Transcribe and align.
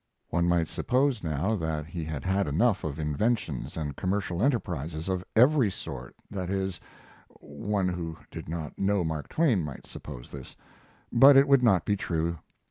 One 0.31 0.47
might 0.49 0.67
suppose 0.67 1.21
now 1.23 1.55
that 1.57 1.85
he 1.85 2.03
had 2.03 2.25
had 2.25 2.47
enough 2.47 2.83
of 2.83 2.97
inventions 2.97 3.77
and 3.77 3.95
commercial 3.95 4.41
enterprises 4.41 5.09
of 5.09 5.23
every 5.35 5.69
sort 5.69 6.15
that 6.31 6.49
is, 6.49 6.81
one 7.39 7.87
who 7.87 8.17
did 8.31 8.49
not 8.49 8.79
know 8.79 9.03
Mark 9.03 9.29
Twain 9.29 9.63
might 9.63 9.85
suppose 9.85 10.31
this; 10.31 10.55
but 11.13 11.37
it 11.37 11.47
would 11.47 11.61
not 11.61 11.85
be 11.85 11.95
true. 11.95 12.39